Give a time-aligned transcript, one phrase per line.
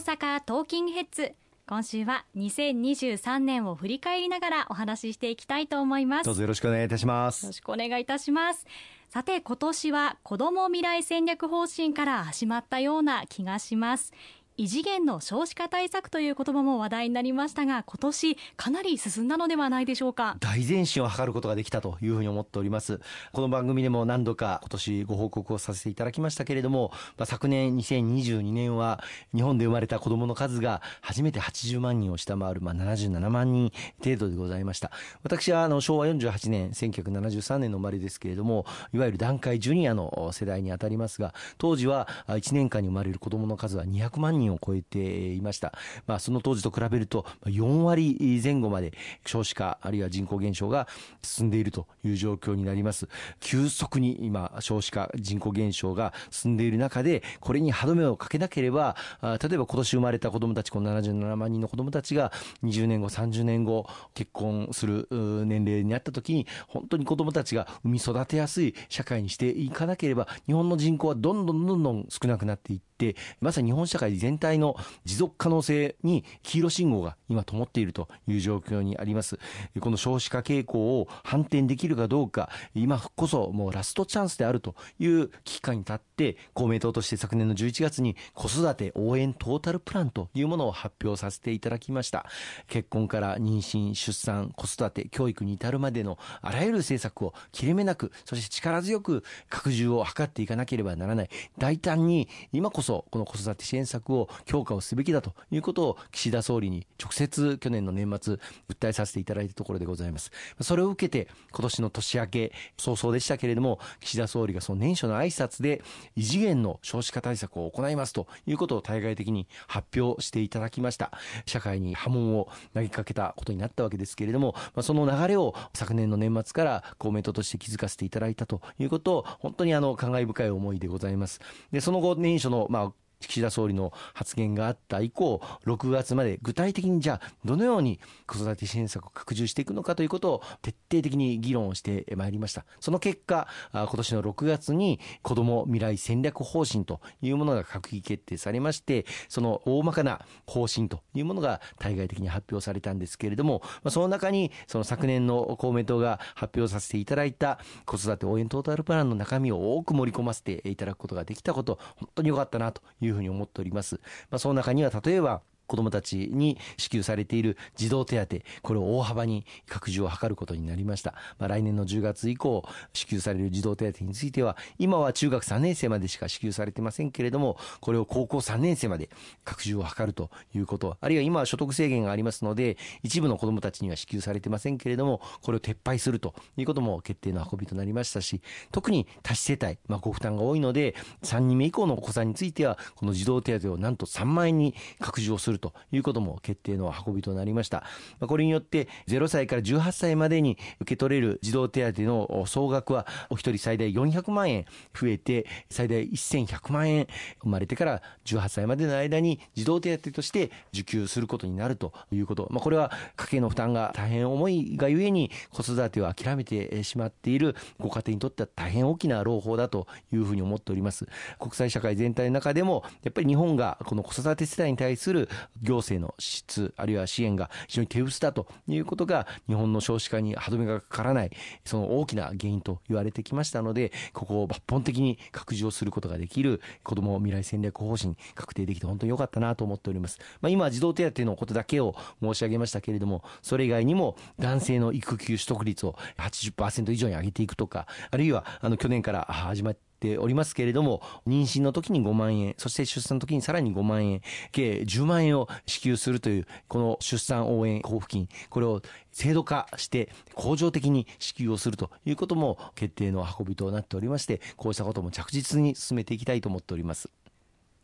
[0.00, 1.34] 阪トーキングヘッズ。
[1.66, 6.24] 今週は2023年を振り返りながらお話ししていきたいと思います。
[6.24, 7.44] どうぞよろしくお願いいたします。
[7.44, 8.66] よろしくお願いいたします。
[9.10, 14.12] さて今年は子ども未来戦略方針から始まったような気がします
[14.60, 20.36] 異次元の少子化対策という言葉も話題になりましたが今年かなり進んだのではないでしょうか？
[20.38, 23.00] 大前進を図ることができたというふうに思っております。
[23.32, 29.02] この番組でも何度か今年ご報告をさせていただきましたけれども、まあ、昨年2022年は
[29.34, 33.72] 日本で生まれた子どもの数が初めて80万人を下回る、まあ、77万人
[34.04, 34.90] 程度でございました。
[35.22, 45.72] 私はあの昭和48年1973年の生まれですけれどもいわゆる団塊ジュニアの世代にあたりますが当時は1年間に生まれる子どもの数は200万人を超えていました。
[46.06, 48.92] まあ、その当時と比べると4割前後まで
[49.26, 50.88] 少子化あるいは人口減少が
[51.22, 53.08] 進んでいるという状況になります。
[53.40, 62.32] 急速に今少子化人口減少が進んでいる中でこれに歯止めをかけなければ例えば今年生まれた子どもたちこの77万人の子どもたちが
[62.64, 79.40] 20年後30年後結婚する年齢になった時に本当に子どもたちが産み育てやすい社会にしていかなければ日本の人口はどんどんどんどん少なくなっていってってまさに日本社会全全体の持続可能性に黄色信号が今灯っているという状況にあります。
[79.80, 92.26] この少子化傾向を反転できるかどうか今こそもうラストチャンスであるという危機感に立って公明党として昨年の11月に子育て応援トータルプランというものを発表させていただきました。
[92.68, 101.30] 結婚から妊娠出産子育て教育に至るまでのあらゆる政策を切れ目なくそして力強く拡充を図っていかなければならない。
[101.58, 110.30] 大胆に今こそそこの子育て支援策をを強化をすべきだということを岸田総理に直接去年の年末訴えさせていただいたところでございます。
[110.60, 115.82] それを受けて今年の年明け早々でしたけれども岸田総理がその年初の挨拶で
[116.16, 121.12] 異次元の少子化対策を行いますということを対外的に発表していただきました。
[121.46, 131.40] 社会に波紋を投げかけたことになったわけですけれどもその流れを昨年の年末から公明党として気づかせていただいたということを本当にあの感慨深い思いでございます。
[131.72, 142.64] でその後年初のまあ岸田総理の発言があった以降、6月まで具体的にじゃあ、どのように子育て支援策を拡充していくのかということを徹底的に議論をしてまいりました。
[142.80, 164.00] その結果、今年の6月に子ども未来戦略方針というものが閣議決定されまして、その大まかな方針というものが対外的に発表されたんですけれども、その中にその昨年の公明党が発表させていただいた子育て応援トータルプランの中身を多く盛り込ませていただくことができたこと、本当に良かったなといういうふうに思っております。
[164.30, 179.10] まあ、その中には例えば子どもたちに支給されている児童手当これを大幅に拡充を図ることになりました、まあ、来年の10月以降支給される児童手当については今は中学3年生までしか支給されてませんけれどもこれを高校3年生まで
[179.44, 188.40] 拡充を図るということあるいは今は所得制限がありますので一部の子どもたちには支給されてませんけれどもこれを撤廃するということも決定の運びとなりましたし
[188.72, 197.84] 特に多子世帯、まあ、ご負担が多いので3人目以降のお子さんについてはこの児童手当をなんと3万円に拡充をするということも決定の運びとなりました。
[198.20, 204.64] これによって0歳から18歳までに受け取れる児童手当の総額はお一人最大400万円
[204.98, 207.06] 増えて最大1100万円
[207.42, 212.48] 生まれてから18歳までの間に児童手当として受給することになるということ。
[212.50, 221.06] まあ、これは家計の負担が大変重いがゆえに子育てを諦めてしまっているご家庭にとっては大変大きな朗報だというふうに思っております。
[221.38, 225.28] 国際社会全体の中でもやっぱり日本がこの子育て世代に対する
[225.62, 231.30] 行政の質あるいは支援が非常に手薄だということが日本の少子化に歯止めがかからない
[231.64, 258.82] その大きな原因と言われてきましたのでここを抜本的に拡充をすることができる子ども未来戦略方針確定できて本当に良かったなと思っております、まあ、今児童手当のことだけを申し上げましたけれどもそれ以外にも男性の育休取得率を80%以上に上げていくとかあるいはあの去年から始まってておりますけれども、妊娠の時に5万円、そして出産の時にさらに5万円、計10万円を支給するという、この出産応援交付金、これを
[259.12, 267.10] 制度化して恒常的に支給をするということも決定の運びとなっておりまして、こうしたことも着実に進めていきたいと思っております。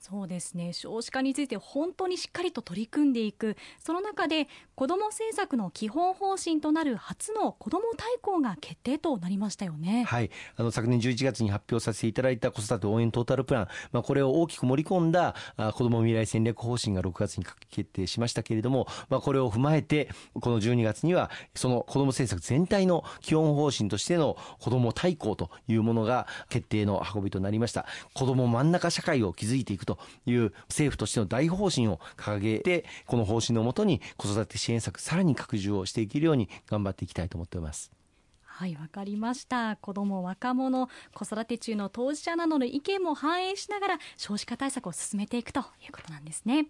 [0.08, 0.72] そうですね。
[0.72, 3.56] 少子化について本当にしっかりと取り組んでいく。
[3.80, 10.04] その中で子ども政策の基本方針となる初の子ども大綱が決定となりましたよね。
[10.04, 10.30] はい。
[10.54, 20.08] あの昨年11月に発表させていただいた子育て応援トータルプラン、まあ、これを大きく盛り込んだあ子ども未来戦略方針が6月に決定しましたけれども、まあ、これを踏まえて
[20.40, 27.86] この12月にはその子ども政策全体の基本方針としての子ども大綱というものが決定の運びとなりました。
[28.14, 37.90] 子ども真ん中社会を築いていくとという政府としての大方針を掲げて、この方針のもとに子育て支援策さらに拡充をしていけるように頑張っていきたいと思っています。
[38.42, 39.76] はいわかりました。
[39.76, 46.68] 子ども若者子育て中の当事者などの意見も反映しながら少子化対策を進めていくということなんですね。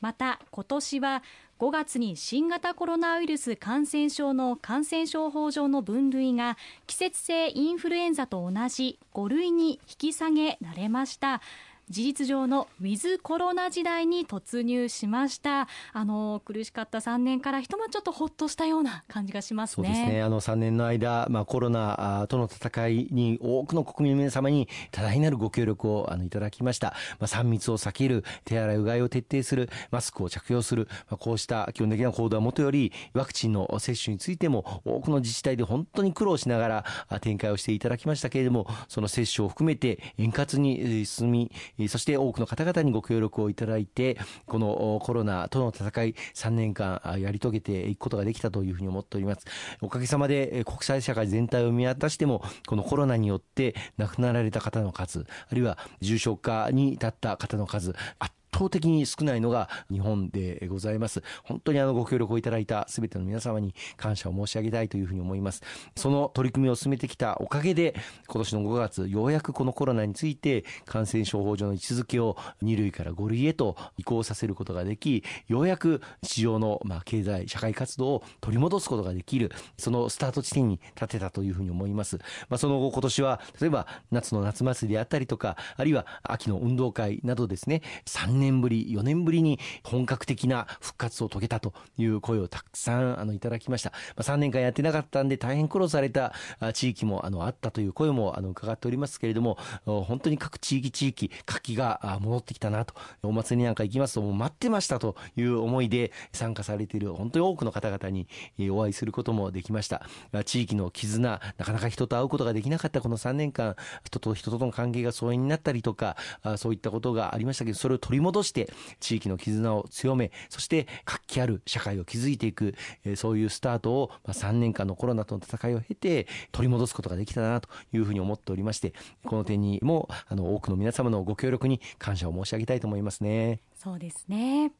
[0.00, 1.22] また今年は
[1.58, 6.56] 5月に新型コロナウイルス感染症の感染症法上の分類が
[6.86, 11.40] 季節性インフルエンザと同じ5類に引き下げられました。
[11.88, 15.68] 事実上のウィズコロナ時代に突入しました。
[15.92, 19.88] あの苦しかった3年からひとまちょっとほっとしたような感じがしますね。
[19.88, 20.22] そうですね。
[20.22, 26.88] あの3年の間、まあ、コロナとの戦いに多くの国民の皆様に多大なるご協力をあのいただきました、
[27.20, 36.84] まあ、3密を避ける手洗いうがいを徹底するマスクを着用する、まあ、こうした基本的な行動はもとよりワクチンの接種についても多くの自治体で本当に苦労しながら
[37.20, 41.52] 展開をしていただきましたけれどもその接種を含めて円滑に進み
[41.88, 49.46] そして多くの方々にご協力をいただいて、このコロナとの戦い、3年間やり遂げていくことができたというふうに思っております。
[49.80, 61.22] おかげさまで国際社会全体を見渡しても、このコロナによって亡くなられた方の数、あるいは重症化に至った方の数、圧倒的に少ないのが日本でございます。
[61.44, 65.62] 本当にあのご協力をいただいたすべての皆様に感謝を申し上げたいというふうに思います。
[65.94, 67.94] その取り組みを進めてきたおかげで、
[68.26, 82.16] 今年の5月、ようやくこのコロナについて感染症法上の位置づけを2類から5類へと移行させることができ、ようやく市場のまあ経済、社会活動を取り戻すことができる、そのスタート地点に立てたというふうに思います。
[82.48, 93.90] まあ、その後今年は、例えば夏の夏祭りであったりとか、あるいは秋の運動会などですね、3年年ぶり、4年ぶりに本格的な復活を遂げたという声をたくさんあのいただきました。
[93.90, 96.32] まあ、3年間やってなかったんで大変苦労された
[96.74, 108.28] 地域もあのあったという声もあの伺っておりますけれども、本当に各地域地域、活気が戻ってきたなと、お祭りなんか行きますともう待ってましたという思いで参加されている本当に多くの方々に
[108.70, 110.06] お会いすることもできました。
[110.44, 116.16] 地域の絆、なかなか人と会うことができなかったこの3年間、人と人との関係が疎遠になったりとか、
[116.56, 122.74] そういったことがありましたけど、それを取り戻して地域の絆を強め、そして活気ある社会を築いていく、
[123.16, 128.92] そういうスタートを3年間のコロナとの戦いを経て取り戻すことができたなというふうに思っておりまして、
[129.24, 133.60] この点にもあの多くの皆様のご協力に感謝を申し上げたいと思いますね。
[133.74, 134.72] そうですね。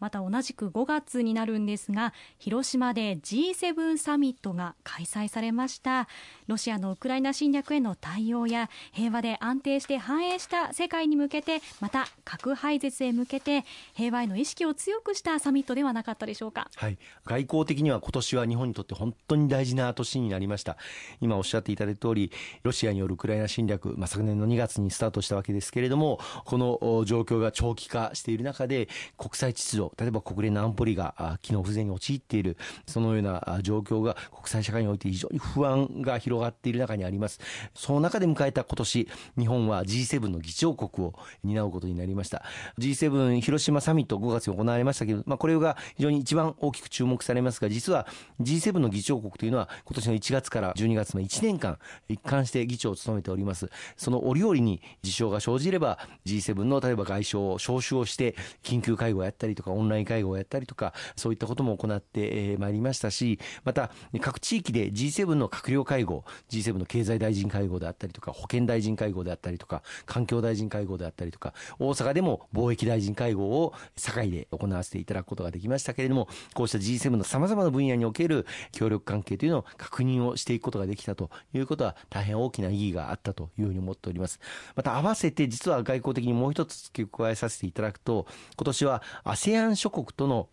[0.00, 6.08] また同じく5月になるんですが広島で G7 サミットが開催されました。
[6.46, 13.64] ロシアのウクライナ侵略への対応や平和で安定して繁栄した世界に向けてまた核廃絶へ向けて
[13.94, 20.76] 平和への意識を強くしたサミットではなかったでしょうか、はい、外交的には今年は日本にとって本当に大事な年になりました。
[21.20, 32.56] 今おっしゃっていただいた通りロシアによるウクライナ侵略、まあ、昨年の2月にスタートしたわけですけれどもこの状況が長期化している中で国際秩序例えば国連の安保理が機能不全に陥っている、
[32.86, 37.40] そのような状況が国際社会において非常に不安が広がっている中にあります。
[37.74, 39.08] その中で迎えた今年、
[39.38, 41.14] 日本は G7 の議長国を
[41.44, 42.42] 担うことになりました。
[42.78, 48.06] G7 広島サミット5月に行われましたけど、まあ、これが非常に一番大きく注目されますが、実は
[48.40, 53.70] G7 の議長国というのは今年の1月から12月の1年間一貫して議長を務めております。
[53.96, 84.40] その折々に事象が生じれば G7 の例えば外相を招集をして緊急会合をやったりとかオンライン会合をやったりとか、そういったことも行ってまいりましたし、また、各地域で G7 の閣僚会合、G7 の経済大臣会合であったりとか、保健大臣会合であったりとか、環境大臣会合であったりとか、大阪でも貿易大臣会合を堺で行わせていただくことができましたけれども、こうした G7 の様々な分野における協力関係というのを確認をしていくことができたということは、大変大きな意義があったというふうに思っております。
[84.74, 88.26] また合わせて実は外交的にもう一つ付け加えさせていただくと、
[88.56, 90.48] 今年は ASEAN 諸国との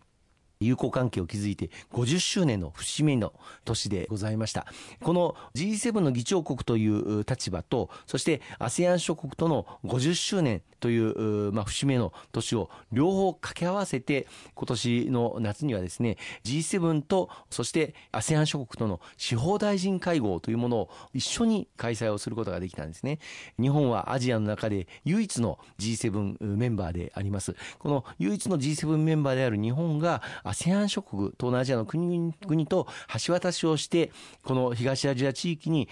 [0.60, 3.32] 友好関係を築いて50周年の節目の
[3.64, 4.66] 年でございました。
[5.02, 23.18] この G7 の議長国という立場と、そして ASEAN 諸国との50周年という、まあ、節目の年を両方掛け合わせて、今年の夏にはですね、G7 と、そして ASEAN 諸国との司法大臣会合というものを一緒に開催をすることができたんですね。
[23.58, 27.56] 日本はアジアの中で唯一の G7 メンバーであります。
[27.78, 32.86] この唯一の G7 メンバーである日本が ASEAN 諸国、東南アジアの国々と
[33.26, 34.12] 橋渡しをして、
[34.42, 35.88] この東アジア地域に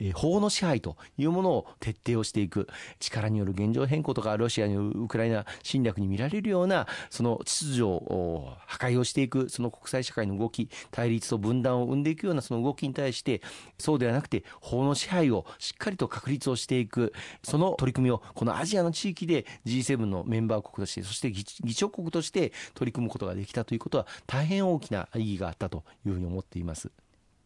[0.00, 2.68] えー、法の支配というものを徹底をしていく
[3.00, 13.42] 力による現状変更とかロシアによるウクライナ侵略に見られるようなその秩序を破壊をしていくその国際社会の動き対立と分断を生んでいくようなその動きに対して
[13.78, 26.90] そうではなくて法の支配をしっかりと確立をしていくその取り組みをこのアジアの地域で G7 のメンバー国としてそして議長国として取り組むことができたということは大変大きな意義があったというふうに思っています。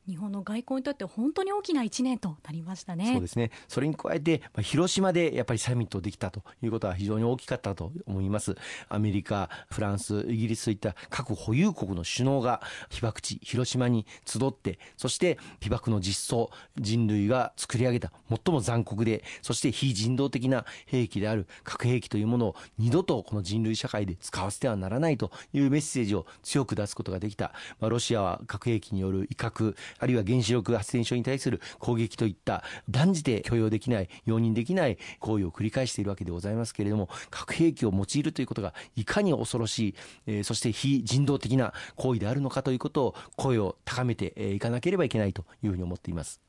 [0.09, 3.13] 日本の外交にとって本当に大きな1年となりましたね。
[3.13, 3.51] そうですね。
[3.69, 8.57] それに加えて、まあ、広島でやっぱりサミットできたということは非常に大きかったと思います。
[8.89, 16.49] アメリカ、フランス、イギリスといった各保有国の首脳が被爆地、広島に集って、そして被爆の実相、
[16.79, 27.53] 人類が作り上げた最も残酷で、そして非人道的な兵器である核兵器というものを二度とこの人類社会で使わせてはならないというメッセージを強く出すことができた。
[27.79, 39.95] まあ、ロシアは核兵器による威嚇、あるいは原子力発電所に対する攻撃といった断じて許容できない容認できない行為を繰り返しているわけでございますけれども核兵器を用いるということがいかに恐ろしい、
[40.27, 46.41] えー、そして非人道的な行為であるのかということを声を高めていかなければいけないというふうに思っています。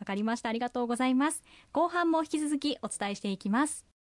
[0.00, 0.48] わかりました。
[0.48, 1.42] ありがとうございます。
[1.72, 3.97] 後半も引き続きお伝えしていきます。